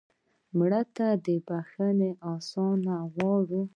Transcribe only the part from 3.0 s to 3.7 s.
غواړو